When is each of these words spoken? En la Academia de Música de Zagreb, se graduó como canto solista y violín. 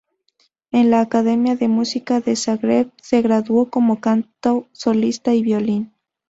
En 0.71 0.89
la 0.89 1.01
Academia 1.01 1.55
de 1.55 1.67
Música 1.67 2.21
de 2.21 2.35
Zagreb, 2.35 2.89
se 3.03 3.21
graduó 3.21 3.69
como 3.69 4.01
canto 4.01 4.67
solista 4.71 5.35
y 5.35 5.43
violín. 5.43 5.93